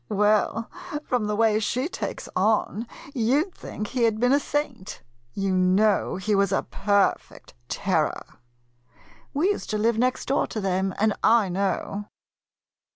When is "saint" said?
4.39-5.03